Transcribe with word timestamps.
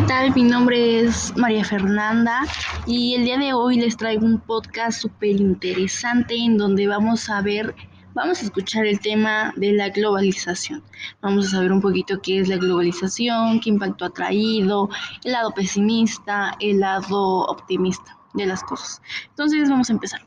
¿qué 0.00 0.06
tal? 0.06 0.34
Mi 0.34 0.44
nombre 0.44 1.00
es 1.00 1.36
María 1.36 1.62
Fernanda 1.62 2.40
y 2.86 3.16
el 3.16 3.24
día 3.24 3.36
de 3.36 3.52
hoy 3.52 3.78
les 3.78 3.98
traigo 3.98 4.24
un 4.24 4.40
podcast 4.40 5.02
súper 5.02 5.38
interesante 5.38 6.34
en 6.36 6.56
donde 6.56 6.86
vamos 6.86 7.28
a 7.28 7.42
ver, 7.42 7.74
vamos 8.14 8.40
a 8.40 8.44
escuchar 8.44 8.86
el 8.86 8.98
tema 8.98 9.52
de 9.56 9.72
la 9.74 9.90
globalización. 9.90 10.82
Vamos 11.20 11.48
a 11.48 11.50
saber 11.50 11.70
un 11.70 11.82
poquito 11.82 12.22
qué 12.22 12.38
es 12.38 12.48
la 12.48 12.56
globalización, 12.56 13.60
qué 13.60 13.68
impacto 13.68 14.06
ha 14.06 14.10
traído, 14.10 14.88
el 15.22 15.32
lado 15.32 15.52
pesimista, 15.52 16.56
el 16.60 16.80
lado 16.80 17.40
optimista 17.42 18.16
de 18.32 18.46
las 18.46 18.62
cosas. 18.62 19.02
Entonces 19.28 19.68
vamos 19.68 19.90
a 19.90 19.92
empezar. 19.92 20.22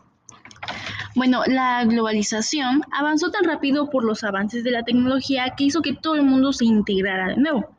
Bueno, 1.16 1.42
la 1.48 1.84
globalización 1.86 2.84
avanzó 2.92 3.32
tan 3.32 3.44
rápido 3.44 3.90
por 3.90 4.04
los 4.04 4.24
avances 4.24 4.64
de 4.64 4.72
la 4.72 4.84
tecnología 4.84 5.56
que 5.58 5.64
hizo 5.64 5.82
que 5.82 5.94
todo 5.94 6.14
el 6.16 6.24
mundo 6.24 6.54
se 6.54 6.66
integrara 6.66 7.30
de 7.30 7.38
nuevo. 7.38 7.74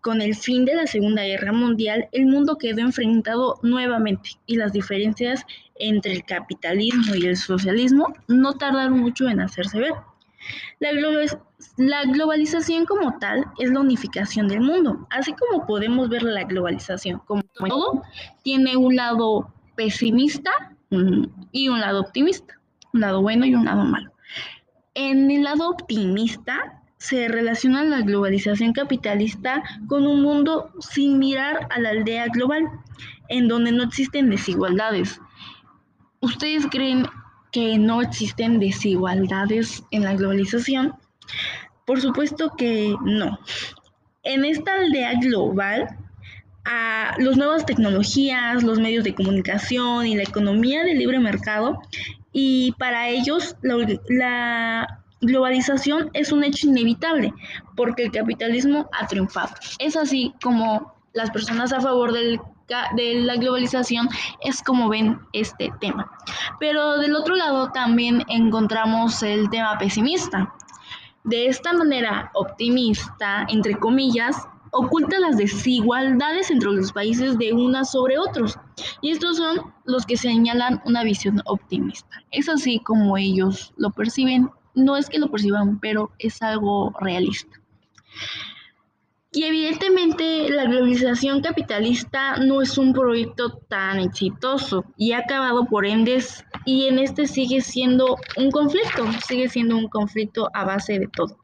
Con 0.00 0.20
el 0.20 0.34
fin 0.34 0.64
de 0.64 0.74
la 0.74 0.86
Segunda 0.86 1.22
Guerra 1.24 1.52
Mundial, 1.52 2.08
el 2.12 2.26
mundo 2.26 2.58
quedó 2.58 2.80
enfrentado 2.80 3.58
nuevamente 3.62 4.30
y 4.46 4.56
las 4.56 4.72
diferencias 4.72 5.44
entre 5.76 6.12
el 6.12 6.24
capitalismo 6.24 7.14
y 7.14 7.26
el 7.26 7.36
socialismo 7.36 8.12
no 8.28 8.54
tardaron 8.54 9.00
mucho 9.00 9.28
en 9.28 9.40
hacerse 9.40 9.78
ver. 9.78 9.94
La, 10.78 12.02
globalización 12.04 12.84
como 12.84 13.18
tal 13.18 13.44
es 13.58 13.70
la 13.70 13.80
unificación 13.80 14.48
del 14.48 14.60
mundo, 14.60 15.06
así 15.10 15.32
como 15.32 15.66
podemos 15.66 16.08
ver 16.08 16.22
la 16.22 16.44
globalización 16.44 17.20
como 17.20 17.42
todo, 17.66 18.02
tiene 18.42 18.76
un 18.76 18.96
lado 18.96 19.52
pesimista 19.74 20.50
mm, 20.90 21.24
y 21.52 21.68
un 21.68 21.80
lado 21.80 22.02
optimista, 22.02 22.60
un 22.92 23.00
lado 23.00 23.22
bueno 23.22 23.46
y 23.46 23.54
un 23.54 23.64
lado 23.64 23.84
malo. 23.84 24.12
En 24.94 25.30
el 25.30 25.44
lado 25.44 25.70
optimista 25.70 26.82
se 27.04 27.28
relaciona 27.28 27.84
la 27.84 28.00
globalización 28.00 28.72
capitalista 28.72 29.62
con 29.88 30.06
un 30.06 30.22
mundo 30.22 30.70
sin 30.80 31.18
mirar 31.18 31.68
a 31.70 31.78
la 31.78 31.90
aldea 31.90 32.28
global, 32.28 32.64
en 33.28 33.46
donde 33.46 33.72
no 33.72 33.82
existen 33.82 34.30
desigualdades. 34.30 35.20
¿Ustedes 36.20 36.66
creen 36.70 37.06
que 37.52 37.76
no 37.76 38.00
existen 38.00 38.58
desigualdades 38.58 39.84
en 39.90 40.04
la 40.04 40.14
globalización? 40.14 40.94
Por 41.84 42.00
supuesto 42.00 42.52
que 42.56 42.94
no. 43.04 43.38
En 44.22 44.46
esta 44.46 44.72
aldea 44.72 45.20
global, 45.20 45.98
a 46.64 47.16
las 47.18 47.36
nuevas 47.36 47.66
tecnologías, 47.66 48.62
los 48.62 48.80
medios 48.80 49.04
de 49.04 49.14
comunicación 49.14 50.06
y 50.06 50.16
la 50.16 50.22
economía 50.22 50.84
del 50.84 51.00
libre 51.00 51.18
mercado, 51.18 51.82
y 52.32 52.72
para 52.78 53.10
ellos 53.10 53.56
la 53.62 55.03
globalización 55.24 56.10
es 56.12 56.32
un 56.32 56.44
hecho 56.44 56.68
inevitable 56.68 57.32
porque 57.76 58.04
el 58.04 58.12
capitalismo 58.12 58.88
ha 58.92 59.06
triunfado. 59.06 59.54
Es 59.78 59.96
así 59.96 60.34
como 60.42 60.94
las 61.12 61.30
personas 61.30 61.72
a 61.72 61.80
favor 61.80 62.12
de 62.12 62.38
la 62.68 63.36
globalización 63.36 64.08
es 64.42 64.62
como 64.62 64.88
ven 64.88 65.18
este 65.32 65.70
tema. 65.80 66.10
Pero 66.58 66.98
del 66.98 67.14
otro 67.14 67.36
lado 67.36 67.70
también 67.72 68.22
encontramos 68.28 69.22
el 69.22 69.48
tema 69.50 69.78
pesimista. 69.78 70.52
De 71.24 71.46
esta 71.46 71.72
manera 71.72 72.30
optimista, 72.34 73.46
entre 73.48 73.78
comillas, 73.78 74.36
oculta 74.72 75.18
las 75.20 75.36
desigualdades 75.36 76.50
entre 76.50 76.72
los 76.72 76.92
países 76.92 77.38
de 77.38 77.52
unas 77.52 77.92
sobre 77.92 78.18
otros. 78.18 78.58
Y 79.00 79.12
estos 79.12 79.36
son 79.36 79.72
los 79.84 80.04
que 80.04 80.16
señalan 80.16 80.82
una 80.84 81.04
visión 81.04 81.40
optimista. 81.46 82.22
Es 82.30 82.48
así 82.48 82.80
como 82.80 83.16
ellos 83.16 83.72
lo 83.76 83.90
perciben 83.90 84.50
no 84.74 84.96
es 84.96 85.08
que 85.08 85.18
lo 85.18 85.30
perciban, 85.30 85.78
pero 85.80 86.10
es 86.18 86.42
algo 86.42 86.92
realista. 87.00 87.60
Y 89.32 89.42
evidentemente 89.42 90.48
la 90.48 90.64
globalización 90.64 91.40
capitalista 91.40 92.36
no 92.36 92.62
es 92.62 92.78
un 92.78 92.92
proyecto 92.92 93.50
tan 93.68 93.98
exitoso 93.98 94.84
y 94.96 95.10
ha 95.10 95.18
acabado 95.18 95.64
por 95.64 95.86
endes 95.86 96.44
y 96.64 96.86
en 96.86 97.00
este 97.00 97.26
sigue 97.26 97.60
siendo 97.60 98.16
un 98.36 98.52
conflicto, 98.52 99.04
sigue 99.26 99.48
siendo 99.48 99.76
un 99.76 99.88
conflicto 99.88 100.48
a 100.54 100.64
base 100.64 101.00
de 101.00 101.08
todo. 101.08 101.36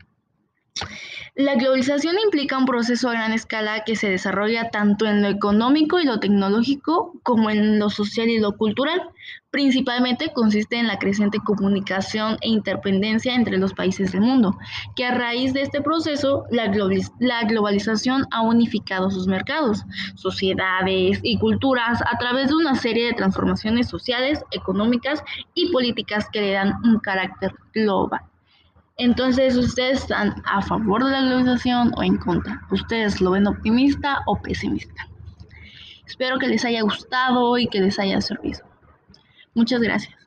La 1.41 1.55
globalización 1.55 2.17
implica 2.23 2.59
un 2.59 2.67
proceso 2.67 3.09
a 3.09 3.15
gran 3.15 3.33
escala 3.33 3.83
que 3.85 3.97
se 3.97 4.11
desarrolla 4.11 4.69
tanto 4.69 5.07
en 5.07 5.23
lo 5.23 5.29
económico 5.29 5.99
y 5.99 6.05
lo 6.05 6.21
tecnológico 6.21 7.19
como 7.23 7.49
en 7.49 7.79
lo 7.79 7.89
social 7.89 8.29
y 8.29 8.39
lo 8.39 8.59
cultural. 8.59 9.01
Principalmente 9.51 10.35
consiste 10.35 10.77
en 10.77 10.87
la 10.87 10.99
creciente 10.99 11.39
comunicación 11.39 12.37
e 12.43 12.51
interdependencia 12.51 13.35
entre 13.35 13.57
los 13.57 13.73
países 13.73 14.13
del 14.13 14.21
mundo, 14.21 14.59
que 14.97 15.07
a 15.07 15.15
raíz 15.15 15.55
de 15.55 15.63
este 15.63 15.81
proceso 15.81 16.45
la, 16.51 16.67
globalización 17.45 18.27
ha 18.33 18.43
unificado 18.43 19.11
sus 19.11 19.27
mercados, 19.27 19.83
sociedades 20.17 21.21
y 21.23 21.39
culturas 21.39 22.03
a 22.03 22.19
través 22.19 22.49
de 22.49 22.57
una 22.57 22.75
serie 22.75 23.07
de 23.07 23.15
transformaciones 23.15 23.89
sociales, 23.89 24.45
económicas 24.51 25.25
y 25.55 25.73
políticas 25.73 26.29
que 26.31 26.43
le 26.43 26.53
dan 26.53 26.75
un 26.85 26.99
carácter 26.99 27.55
global. 27.73 28.21
Entonces, 29.01 29.57
¿ustedes 29.57 30.03
están 30.03 30.43
a 30.45 30.61
favor 30.61 31.03
de 31.03 31.11
la 31.11 31.23
globalización 31.23 31.91
o 31.97 32.03
en 32.03 32.19
contra? 32.19 32.61
¿Ustedes 32.71 33.23
lo 33.23 33.31
ven 33.31 33.47
optimista 33.47 34.21
o 34.27 34.37
pesimista? 34.37 35.09
Espero 36.07 36.39
que 36.39 36.49
les 36.49 36.67
haya 36.67 36.83
gustado 36.83 37.57
y 37.57 37.67
que 37.67 37.81
les 37.81 37.99
haya 37.99 38.21
servido. 38.21 38.61
Muchas 39.55 39.81
gracias. 39.81 40.20